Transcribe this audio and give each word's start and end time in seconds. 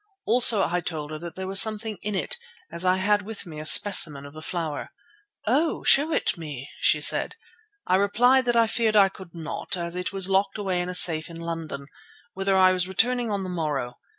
Also 0.25 0.63
I 0.63 0.81
told 0.81 1.11
her 1.11 1.19
that 1.19 1.35
there 1.35 1.45
was 1.45 1.61
something 1.61 1.99
in 2.01 2.15
it, 2.15 2.39
as 2.71 2.83
I 2.83 2.97
had 2.97 3.21
with 3.21 3.45
me 3.45 3.59
a 3.59 3.67
specimen 3.67 4.25
of 4.25 4.33
the 4.33 4.41
flower. 4.41 4.89
"Oh! 5.45 5.83
show 5.83 6.11
it 6.11 6.39
me," 6.39 6.69
she 6.79 6.99
said. 6.99 7.35
I 7.85 7.97
replied 7.97 8.45
that 8.45 8.55
I 8.55 8.65
feared 8.65 8.95
I 8.95 9.09
could 9.09 9.35
not, 9.35 9.77
as 9.77 9.95
it 9.95 10.11
was 10.11 10.27
locked 10.27 10.57
away 10.57 10.81
in 10.81 10.89
a 10.89 10.95
safe 10.95 11.29
in 11.29 11.39
London, 11.39 11.85
whither 12.33 12.57
I 12.57 12.71
was 12.71 12.87
returning 12.87 13.29
on 13.29 13.43
the 13.43 13.49
morrow. 13.49 13.99